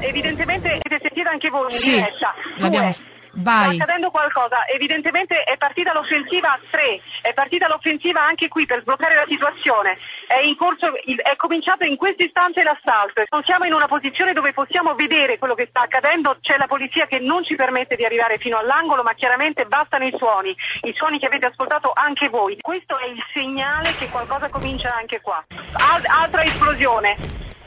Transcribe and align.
evidentemente 0.00 0.68
avete 0.82 0.98
sentito 1.02 1.28
anche 1.28 1.48
voi 1.50 1.70
in 1.72 1.78
Sì, 1.78 1.90
diretta. 1.92 2.34
l'abbiamo- 2.56 2.86
Due. 2.90 3.14
Vai. 3.38 3.74
Sta 3.74 3.84
accadendo 3.84 4.10
qualcosa, 4.10 4.66
evidentemente 4.66 5.42
è 5.42 5.58
partita 5.58 5.92
l'offensiva 5.92 6.52
a 6.52 6.60
tre, 6.70 7.02
è 7.20 7.34
partita 7.34 7.68
l'offensiva 7.68 8.24
anche 8.24 8.48
qui 8.48 8.64
per 8.64 8.80
sbloccare 8.80 9.14
la 9.14 9.26
situazione, 9.28 9.98
è, 10.26 10.38
in 10.38 10.56
corso, 10.56 10.90
è 11.04 11.36
cominciato 11.36 11.84
in 11.84 11.96
questo 11.96 12.22
istante 12.22 12.62
l'assalto, 12.62 13.24
non 13.28 13.44
siamo 13.44 13.66
in 13.66 13.74
una 13.74 13.88
posizione 13.88 14.32
dove 14.32 14.54
possiamo 14.54 14.94
vedere 14.94 15.36
quello 15.36 15.52
che 15.54 15.66
sta 15.68 15.82
accadendo, 15.82 16.38
c'è 16.40 16.56
la 16.56 16.66
polizia 16.66 17.06
che 17.06 17.18
non 17.18 17.44
ci 17.44 17.56
permette 17.56 17.94
di 17.96 18.06
arrivare 18.06 18.38
fino 18.38 18.56
all'angolo, 18.56 19.02
ma 19.02 19.12
chiaramente 19.12 19.66
bastano 19.66 20.06
i 20.06 20.14
suoni, 20.16 20.56
i 20.84 20.94
suoni 20.96 21.18
che 21.18 21.26
avete 21.26 21.44
ascoltato 21.44 21.92
anche 21.94 22.30
voi. 22.30 22.56
Questo 22.58 22.98
è 22.98 23.04
il 23.04 23.22
segnale 23.34 23.94
che 23.98 24.08
qualcosa 24.08 24.48
comincia 24.48 24.94
anche 24.96 25.20
qua. 25.20 25.44
Al- 25.74 26.06
altra 26.06 26.42
esplosione, 26.42 27.18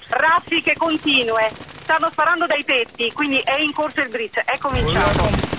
raffiche 0.08 0.76
continue, 0.76 1.52
stanno 1.90 2.12
sparando 2.12 2.46
dai 2.46 2.64
tetti, 2.64 3.12
quindi 3.14 3.40
è 3.40 3.60
in 3.60 3.74
corso 3.74 4.02
il 4.02 4.10
blitz, 4.10 4.38
è 4.46 4.60
cominciato. 4.60 5.58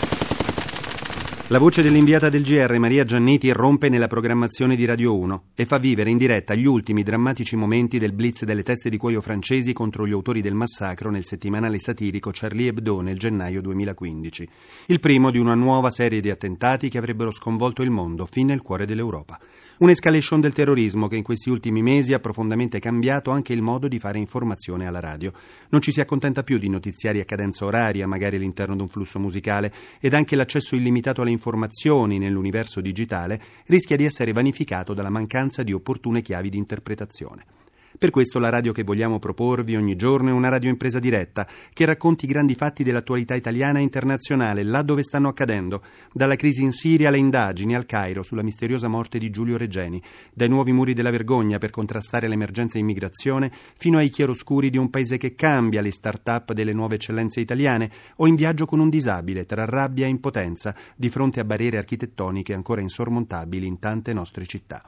La 1.49 1.59
voce 1.59 1.83
dell'inviata 1.83 2.29
del 2.29 2.45
GR 2.45 2.79
Maria 2.79 3.03
Giannetti 3.03 3.51
rompe 3.51 3.89
nella 3.89 4.07
programmazione 4.07 4.77
di 4.77 4.85
Radio 4.85 5.19
1 5.19 5.47
e 5.57 5.67
fa 5.67 5.79
vivere 5.79 6.09
in 6.09 6.19
diretta 6.19 6.55
gli 6.55 6.67
ultimi 6.67 7.03
drammatici 7.03 7.57
momenti 7.57 7.99
del 7.99 8.13
blitz 8.13 8.45
delle 8.45 8.63
teste 8.63 8.91
di 8.91 8.97
cuoio 8.97 9.21
francesi 9.21 9.73
contro 9.73 10.07
gli 10.07 10.13
autori 10.13 10.41
del 10.41 10.55
massacro 10.55 11.11
nel 11.11 11.25
settimanale 11.25 11.81
satirico 11.81 12.31
Charlie 12.33 12.69
Hebdo 12.69 13.01
nel 13.01 13.19
gennaio 13.19 13.61
2015. 13.61 14.49
Il 14.87 15.01
primo 15.01 15.33
di 15.33 15.39
una 15.39 15.55
nuova 15.55 15.91
serie 15.91 16.21
di 16.21 16.31
attentati 16.31 16.89
che 16.89 16.99
avrebbero 16.99 17.33
sconvolto 17.33 17.83
il 17.83 17.91
mondo 17.91 18.25
fin 18.31 18.47
nel 18.47 18.63
cuore 18.63 18.87
dell'Europa. 18.87 19.37
Un'escalation 19.81 20.43
del 20.43 20.53
terrorismo 20.53 21.09
che 21.09 21.17
in 21.17 21.23
questi 21.23 21.49
ultimi 21.49 21.81
mesi 21.81 22.13
ha 22.13 22.21
profondamente 22.21 22.79
cambiato 22.79 23.31
anche 23.31 23.55
il 23.55 23.63
modo 23.63 23.89
di 23.89 23.99
fare 23.99 24.19
informazione 24.19 24.87
alla 24.87 25.01
radio. 25.01 25.33
Non 25.71 25.81
ci 25.81 25.91
si 25.91 26.03
accontenta 26.03 26.43
più 26.43 26.59
di 26.59 26.69
notiziari 26.69 27.19
a 27.19 27.25
cadenza 27.25 27.65
oraria, 27.65 28.07
magari 28.07 28.37
all'interno 28.37 28.77
di 28.77 28.83
un 28.83 28.89
flusso 28.89 29.19
musicale, 29.19 29.73
ed 29.99 30.13
anche 30.13 30.37
l'accesso 30.37 30.75
illimitato 30.75 31.23
alle 31.23 31.31
informazioni 31.31 32.19
nell'universo 32.19 32.83
digitale 32.83 33.41
rischia 33.69 33.97
di 33.97 34.05
essere 34.05 34.33
vanificato 34.33 34.93
dalla 34.93 35.09
mancanza 35.09 35.63
di 35.63 35.73
opportune 35.73 36.21
chiavi 36.21 36.51
di 36.51 36.59
interpretazione. 36.59 37.60
Per 38.01 38.09
questo 38.09 38.39
la 38.39 38.49
radio 38.49 38.73
che 38.73 38.83
vogliamo 38.83 39.19
proporvi 39.19 39.77
ogni 39.77 39.95
giorno 39.95 40.31
è 40.31 40.33
una 40.33 40.49
radio 40.49 40.71
impresa 40.71 40.99
diretta, 40.99 41.47
che 41.71 41.85
racconti 41.85 42.25
i 42.25 42.29
grandi 42.29 42.55
fatti 42.55 42.83
dell'attualità 42.83 43.35
italiana 43.35 43.79
e 43.79 43.83
internazionale, 43.83 44.63
là 44.63 44.81
dove 44.81 45.03
stanno 45.03 45.29
accadendo, 45.29 45.83
dalla 46.11 46.35
crisi 46.35 46.63
in 46.63 46.73
Siria 46.73 47.09
alle 47.09 47.19
indagini 47.19 47.75
al 47.75 47.85
Cairo 47.85 48.23
sulla 48.23 48.43
misteriosa 48.43 48.89
morte 48.89 49.19
di 49.19 49.29
Giulio 49.29 49.59
Regeni, 49.59 50.03
dai 50.33 50.49
nuovi 50.49 50.73
muri 50.73 50.95
della 50.95 51.11
vergogna 51.11 51.59
per 51.59 51.69
contrastare 51.69 52.27
l'emergenza 52.27 52.79
immigrazione, 52.79 53.53
fino 53.77 53.99
ai 53.99 54.09
chiaroscuri 54.09 54.71
di 54.71 54.79
un 54.79 54.89
paese 54.89 55.19
che 55.19 55.35
cambia, 55.35 55.83
le 55.83 55.93
start-up 55.93 56.55
delle 56.55 56.73
nuove 56.73 56.95
eccellenze 56.95 57.41
italiane, 57.41 57.91
o 58.17 58.27
in 58.27 58.35
viaggio 58.35 58.65
con 58.65 58.81
un 58.81 58.89
disabile, 58.89 59.45
tra 59.45 59.67
rabbia 59.67 60.07
e 60.07 60.09
impotenza, 60.09 60.75
di 60.97 61.11
fronte 61.11 61.41
a 61.41 61.45
barriere 61.45 61.77
architettoniche 61.77 62.55
ancora 62.55 62.81
insormontabili 62.81 63.67
in 63.67 63.79
tante 63.79 64.15
nostre 64.15 64.47
città. 64.47 64.83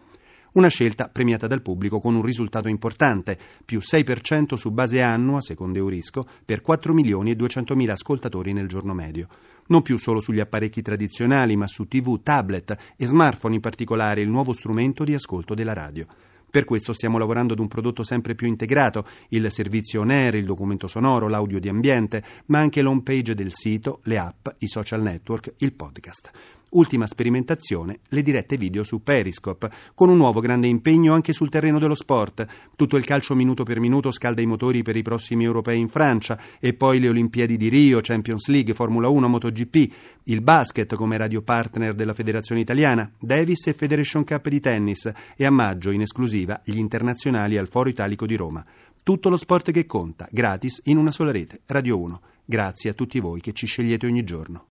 Una 0.53 0.69
scelta 0.69 1.09
premiata 1.09 1.47
dal 1.47 1.63
pubblico 1.63 1.99
con 1.99 2.15
un 2.15 2.21
risultato 2.21 2.69
importante, 2.69 3.39
più 3.65 3.79
6% 3.79 4.53
su 4.53 4.71
base 4.71 5.01
annua, 5.01 5.41
secondo 5.41 5.79
Eurisco, 5.79 6.27
per 6.45 6.61
4 6.61 6.93
milioni 6.93 7.31
e 7.31 7.37
200 7.37 7.75
mila 7.75 7.95
ascoltatori 7.95 8.53
nel 8.53 8.69
giorno 8.69 8.93
medio. 8.93 9.29
Non 9.69 9.81
più 9.81 9.97
solo 9.97 10.21
sugli 10.21 10.41
apparecchi 10.41 10.83
tradizionali, 10.83 11.57
ma 11.57 11.67
su 11.67 11.89
TV, 11.89 12.23
tablet 12.23 12.77
e 12.99 13.07
smartphone 13.07 13.55
in 13.55 13.61
particolare, 13.63 14.21
il 14.21 14.29
nuovo 14.29 14.53
strumento 14.53 15.05
di 15.05 15.15
ascolto 15.15 15.55
della 15.55 15.73
radio. 15.73 16.07
Per 16.51 16.67
questo 16.67 16.93
stiamo 16.93 17.17
lavorando 17.17 17.55
ad 17.55 17.59
un 17.59 17.69
prodotto 17.69 18.05
sempre 18.05 18.35
più 18.35 18.47
integrato, 18.47 19.07
il 19.29 19.51
servizio 19.51 20.03
on 20.03 20.11
air, 20.11 20.35
il 20.35 20.45
documento 20.45 20.87
sonoro, 20.87 21.29
l'audio 21.29 21.61
di 21.61 21.71
ambiente, 21.71 22.23
ma 22.47 22.59
anche 22.59 22.83
l'home 22.83 23.01
page 23.01 23.35
del 23.35 23.55
sito, 23.55 24.01
le 24.03 24.19
app, 24.19 24.49
i 24.59 24.69
social 24.69 25.01
network, 25.01 25.55
il 25.61 25.73
podcast. 25.73 26.31
Ultima 26.75 27.07
sperimentazione, 27.07 27.99
le 28.09 28.23
dirette 28.23 28.57
video 28.57 28.83
su 28.83 29.03
Periscope, 29.03 29.71
con 29.95 30.09
un 30.09 30.17
nuovo 30.17 30.41
grande 30.41 30.69
impegno 30.69 31.13
anche 31.13 31.35
sul 31.35 31.51
terreno 31.51 31.79
dello 31.79 31.95
sport. 31.95 32.47
Tutto 32.77 32.97
il 32.97 33.05
calcio 33.05 33.35
minuto 33.35 33.63
per 33.63 33.79
minuto 33.79 34.11
scalda 34.11 34.41
i 34.41 34.47
motori 34.47 34.83
per 34.83 34.97
i 34.97 35.03
prossimi 35.03 35.45
europei 35.45 35.79
in 35.79 35.89
Francia 35.89 36.41
e 36.59 36.73
poi 36.73 36.99
le 36.99 37.11
Olimpiadi 37.11 37.59
di 37.59 37.69
Rio, 37.69 38.01
Champions 38.01 38.49
League, 38.49 38.73
Formula 38.73 39.09
1, 39.09 39.29
MotoGP, 39.29 39.93
il 40.25 40.41
basket 40.41 40.95
come 40.95 41.19
radio 41.19 41.43
partner 41.43 41.93
della 41.93 42.15
Federazione 42.15 42.63
Italiana, 42.63 43.11
Davis 43.19 43.67
e 43.67 43.75
Federation 43.75 44.25
Cup 44.25 44.49
di 44.49 44.61
tennis 44.61 45.13
e 45.37 45.45
a 45.45 45.51
maggio 45.51 45.91
in 45.91 46.01
esclusiva 46.01 46.63
gli 46.65 46.79
internazionali 46.79 47.59
al 47.59 47.69
Foro 47.69 47.91
Italico 47.91 48.25
di 48.25 48.37
Roma. 48.37 48.65
Tutto 49.03 49.29
lo 49.29 49.37
sport 49.37 49.73
che 49.73 49.85
conta, 49.85 50.27
gratis 50.31 50.81
in 50.85 50.97
una 50.97 51.11
sola 51.11 51.33
rete, 51.33 51.61
Radio 51.67 52.01
1. 52.01 52.21
Grazie 52.47 52.91
a 52.91 52.95
tutti 52.95 53.21
voi 53.21 53.41
che 53.41 53.53
ci 53.53 53.67
scegliete 53.67 54.07
ogni 54.07 54.25
giorno. 54.25 54.61